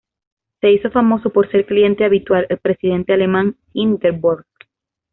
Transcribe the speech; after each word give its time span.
Se 0.61 0.71
hizo 0.71 0.89
famoso 0.89 1.29
por 1.29 1.51
ser 1.51 1.67
cliente 1.67 2.03
habitual 2.03 2.47
el 2.49 2.57
presidente 2.57 3.13
alemán 3.13 3.57
Hindenburg. 3.73 4.47